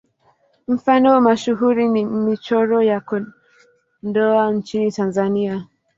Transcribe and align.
Mfano 0.67 1.09
mashuhuri 1.21 1.83
ni 1.93 2.05
Michoro 2.05 2.81
ya 2.83 2.99
Kondoa 3.01 4.51
nchini 4.51 4.91
Tanzania. 4.91 5.67